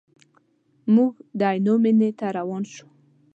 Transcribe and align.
موږ 0.95 1.13
د 1.39 1.41
عینو 1.51 1.73
مینې 1.83 2.09
ته 2.19 2.27
روان 2.37 2.63
شوو. 2.73 2.87